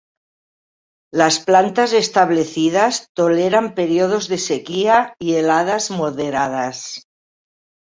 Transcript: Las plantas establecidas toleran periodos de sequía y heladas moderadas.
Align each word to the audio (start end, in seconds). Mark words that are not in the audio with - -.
Las 1.13 1.37
plantas 1.39 1.93
establecidas 1.93 3.05
toleran 3.13 3.75
periodos 3.75 4.29
de 4.29 4.39
sequía 4.39 5.13
y 5.19 5.35
heladas 5.35 5.91
moderadas. 5.91 7.07